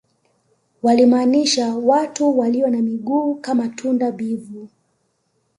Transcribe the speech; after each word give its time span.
walimaanisha 0.83 1.75
watu 1.75 2.39
walio 2.39 2.67
na 2.67 2.81
miguu 2.81 3.35
kama 3.35 3.69
tunda 3.69 4.11
bivu 4.11 4.69